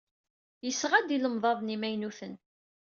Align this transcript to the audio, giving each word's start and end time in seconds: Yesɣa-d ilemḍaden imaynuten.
Yesɣa-d 0.65 1.09
ilemḍaden 1.15 1.73
imaynuten. 1.75 2.33